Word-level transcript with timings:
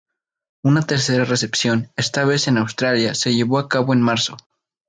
Una 0.63 0.81
tercera 0.81 1.25
recepción, 1.25 1.91
esta 1.95 2.25
vez 2.25 2.47
en 2.47 2.57
Australia, 2.57 3.13
se 3.13 3.35
llevó 3.35 3.59
a 3.59 3.69
cabo 3.69 3.93
en 3.93 4.01
marzo. 4.01 4.35